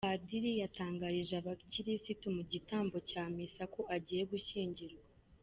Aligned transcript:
Padiri 0.07 0.51
yatangarije 0.61 1.33
abakirisitu 1.41 2.25
mu 2.35 2.43
gitambo 2.51 2.95
cya 3.09 3.23
misa 3.35 3.63
ko 3.73 3.81
agiye 3.95 4.23
gushyingirwa 4.31 5.05